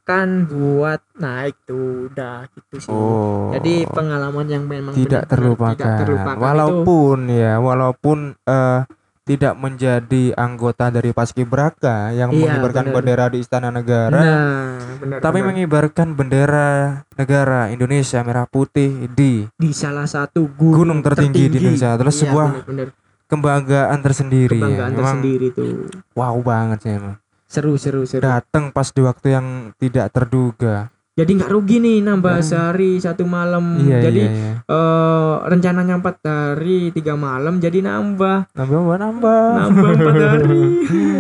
mempersiapkan 0.04 0.52
buat 0.52 1.00
naik 1.16 1.56
tuh 1.64 2.12
udah 2.12 2.44
gitu 2.52 2.76
sih 2.82 2.92
oh 2.92 3.56
jadi 3.56 3.88
pengalaman 3.88 4.48
yang 4.48 4.64
memang 4.68 4.92
tidak 4.94 5.32
terlupakan, 5.32 5.76
tidak 5.76 6.00
terlupakan 6.04 6.36
itu 6.36 6.44
walaupun 6.44 7.18
ya 7.30 7.54
walaupun 7.58 8.18
eh, 8.44 8.80
tidak 9.24 9.56
menjadi 9.56 10.36
anggota 10.36 10.92
dari 10.92 11.16
Paskibraka 11.16 12.12
yang 12.12 12.36
Iya, 12.36 12.60
mengibarkan 12.60 12.86
benar. 12.86 12.96
bendera 13.00 13.26
di 13.32 13.40
Istana 13.40 13.72
Negara 13.72 14.12
nah 14.12 14.76
benar 15.00 15.18
tapi 15.24 15.40
benar. 15.40 15.48
mengibarkan 15.50 16.08
bendera 16.12 16.70
negara 17.16 17.72
Indonesia 17.72 18.20
merah 18.22 18.44
putih 18.44 19.08
di 19.10 19.48
di 19.56 19.72
salah 19.72 20.04
satu 20.04 20.52
gunung, 20.52 21.00
gunung 21.00 21.00
tertinggi, 21.00 21.48
di 21.48 21.58
Indonesia 21.64 21.96
adalah 21.96 22.12
Iya, 22.12 22.20
sebuah 22.20 22.48
benar-benar. 22.60 22.88
kebanggaan 23.24 24.00
tersendiri 24.04 24.52
ya. 24.52 24.60
kebanggaan 24.60 24.92
Memang 24.92 25.16
tersendiri 25.16 25.48
tuh 25.50 25.88
wow 26.12 26.36
banget 26.44 26.80
sih 26.84 26.92
emang 26.92 27.16
seru 27.54 27.78
seru 27.78 28.02
seru. 28.04 28.26
Datang 28.26 28.74
pas 28.74 28.90
di 28.90 29.00
waktu 29.00 29.28
yang 29.30 29.48
tidak 29.78 30.10
terduga. 30.10 30.90
Jadi 31.14 31.38
nggak 31.38 31.52
rugi 31.54 31.78
nih 31.78 32.02
nambah 32.02 32.42
Hmm. 32.42 32.46
sehari 32.46 32.98
satu 32.98 33.22
malam. 33.24 33.78
Iya 33.78 33.98
jadi 34.02 34.22
iya 34.26 34.32
iya. 34.34 34.54
eh, 34.66 35.34
rencananya 35.46 36.02
empat 36.02 36.18
hari 36.26 36.90
tiga 36.90 37.14
malam 37.14 37.62
jadi 37.62 37.86
nambah. 37.86 38.50
Nambah 38.50 38.78
nambah 38.82 38.98
nambah. 38.98 39.46
Nambah 39.62 39.90
empat 39.94 40.16
hari. 40.18 40.62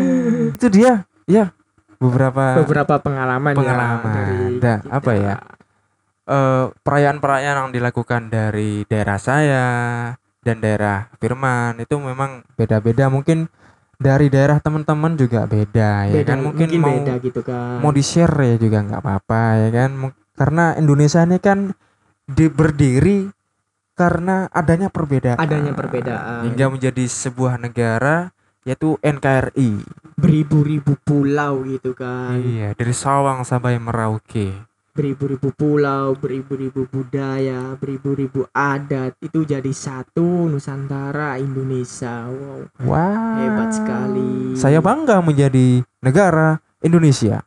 Itu 0.57 0.67
dia. 0.67 1.05
Ya 1.29 1.53
beberapa 2.01 2.59
beberapa 2.59 2.99
pengalaman, 2.99 3.53
Pengalaman. 3.53 4.01
ya 4.03 4.11
dari 4.11 4.59
Dah, 4.59 4.77
kita. 4.81 4.91
apa 4.91 5.11
ya? 5.13 5.35
eh, 6.25 6.65
perayaan-perayaan 6.81 7.57
yang 7.61 7.71
dilakukan 7.71 8.21
dari 8.27 8.83
daerah 8.83 9.15
saya 9.15 9.65
dan 10.41 10.57
daerah 10.57 11.07
Firman 11.21 11.79
itu 11.79 11.95
memang 11.95 12.43
beda-beda. 12.55 13.07
Mungkin 13.07 13.45
dari 14.03 14.27
daerah 14.27 14.59
teman-teman 14.59 15.15
juga 15.15 15.47
beda, 15.47 16.11
ya 16.11 16.13
beda 16.19 16.27
kan? 16.27 16.37
Mungkin, 16.43 16.67
mau 16.75 16.91
beda 16.99 17.15
gitu 17.23 17.39
kan 17.39 17.79
mau 17.79 17.95
di 17.95 18.03
share 18.03 18.35
ya 18.43 18.55
juga 18.59 18.83
nggak 18.83 18.99
apa-apa 18.99 19.41
ya 19.63 19.69
kan? 19.71 19.91
Karena 20.35 20.75
Indonesia 20.75 21.23
ini 21.23 21.39
kan 21.39 21.71
di, 22.27 22.45
berdiri 22.51 23.31
karena 23.95 24.51
adanya 24.51 24.89
perbedaan. 24.91 25.39
Adanya 25.39 25.71
perbedaan. 25.71 26.49
Hingga 26.49 26.65
menjadi 26.67 27.05
sebuah 27.07 27.61
negara 27.61 28.35
yaitu 28.67 28.99
NKRI 28.99 29.79
beribu-ribu 30.19 30.99
pulau 31.03 31.63
gitu 31.63 31.95
kan. 31.95 32.35
Iya 32.39 32.75
dari 32.75 32.91
Sawang 32.91 33.47
sampai 33.47 33.79
Merauke 33.79 34.72
beribu-ribu 34.93 35.49
pulau, 35.57 36.13
beribu-ribu 36.13 36.85
budaya, 36.85 37.73
beribu-ribu 37.81 38.45
adat 38.53 39.17
itu 39.25 39.41
jadi 39.41 39.73
satu 39.73 40.45
Nusantara 40.45 41.41
Indonesia. 41.41 42.29
Wow, 42.29 42.69
Wah. 42.85 43.41
hebat 43.41 43.69
sekali. 43.73 44.53
Saya 44.53 44.79
bangga 44.85 45.19
menjadi 45.25 45.81
negara 45.99 46.61
Indonesia. 46.85 47.41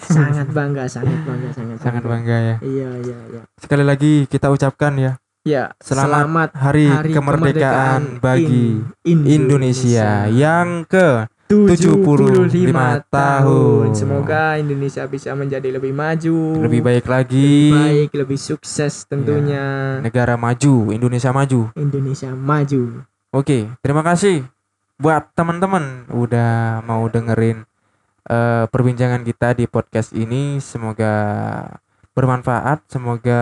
sangat 0.00 0.48
bangga, 0.50 0.88
sangat 0.90 1.22
bangga, 1.28 1.48
sangat 1.54 1.76
Sangat 1.78 2.02
bangga 2.02 2.36
ya. 2.40 2.56
Iya, 2.64 2.90
iya, 3.04 3.18
iya. 3.30 3.42
Sekali 3.60 3.84
lagi 3.86 4.24
kita 4.26 4.48
ucapkan 4.50 4.96
ya 4.96 5.12
Ya, 5.40 5.72
Selamat 5.80 6.28
selamat, 6.28 6.48
Hari, 6.52 6.86
Hari 6.88 7.10
Kemerdekaan, 7.16 8.02
bagi 8.20 8.76
in- 9.08 9.24
Indonesia 9.24 10.28
yang 10.28 10.84
ke 10.84 11.24
75 11.50 12.46
75 12.46 12.70
tahun. 12.70 13.02
tahun. 13.10 13.86
Semoga 13.98 14.54
Indonesia 14.54 15.02
bisa 15.10 15.34
menjadi 15.34 15.66
lebih 15.74 15.90
maju, 15.90 16.62
lebih 16.62 16.78
baik 16.78 17.10
lagi 17.10 17.74
baik, 17.74 18.14
lebih 18.14 18.38
sukses 18.38 19.02
tentunya. 19.10 19.98
negara 19.98 20.38
maju, 20.38 20.94
Indonesia 20.94 21.34
maju. 21.34 21.74
Indonesia 21.74 22.30
maju. 22.30 23.02
Oke, 23.34 23.66
terima 23.82 24.06
kasih 24.06 24.46
buat 24.94 25.34
teman-teman 25.34 26.06
udah 26.14 26.86
mau 26.86 27.10
dengerin 27.10 27.66
eh, 28.30 28.64
perbincangan 28.70 29.26
kita 29.26 29.58
di 29.58 29.66
podcast 29.66 30.14
ini. 30.14 30.62
Semoga 30.62 31.10
bermanfaat, 32.14 32.86
semoga 32.86 33.40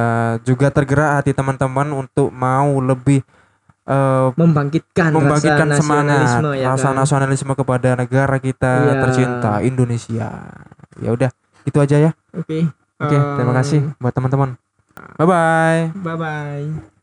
juga 0.49 0.73
tergerak 0.73 1.21
hati 1.21 1.37
teman-teman 1.37 1.92
untuk 1.92 2.33
mau 2.33 2.81
lebih 2.81 3.21
eh, 3.88 4.27
Membangkitkan, 4.37 5.11
membangkitkan 5.11 5.66
rasa 5.66 5.81
semangat 5.81 6.18
nasionalisme 6.20 6.51
ya 6.55 6.66
rasa 6.68 6.87
kan? 6.87 6.94
nasionalisme 6.94 7.53
kepada 7.55 7.88
negara 7.96 8.37
kita 8.38 8.72
Iya. 8.85 9.01
tercinta 9.01 9.53
Indonesia. 9.61 10.29
Ya 10.98 11.11
udah, 11.11 11.31
itu 11.64 11.79
aja 11.79 11.96
ya. 11.98 12.11
Oke. 12.33 12.68
Oke, 12.98 13.14
terima 13.16 13.53
Eh, 13.55 13.59
kasih 13.59 13.81
buat 13.96 14.12
teman-teman. 14.12 14.59
Bye 15.16 15.24
bye. 15.24 15.83
Bye 15.96 16.16
bye. 16.16 16.97